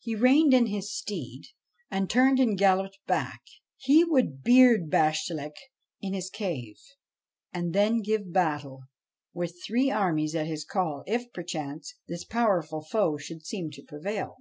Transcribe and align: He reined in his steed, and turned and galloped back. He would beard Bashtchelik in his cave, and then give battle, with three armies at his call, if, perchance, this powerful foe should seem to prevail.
He 0.00 0.16
reined 0.16 0.52
in 0.52 0.66
his 0.66 0.92
steed, 0.92 1.44
and 1.88 2.10
turned 2.10 2.40
and 2.40 2.58
galloped 2.58 2.98
back. 3.06 3.42
He 3.76 4.02
would 4.02 4.42
beard 4.42 4.90
Bashtchelik 4.90 5.54
in 6.00 6.14
his 6.14 6.30
cave, 6.30 6.78
and 7.52 7.72
then 7.72 8.00
give 8.00 8.32
battle, 8.32 8.80
with 9.32 9.54
three 9.64 9.88
armies 9.88 10.34
at 10.34 10.48
his 10.48 10.64
call, 10.64 11.04
if, 11.06 11.32
perchance, 11.32 11.94
this 12.08 12.24
powerful 12.24 12.82
foe 12.84 13.18
should 13.18 13.46
seem 13.46 13.70
to 13.74 13.84
prevail. 13.84 14.38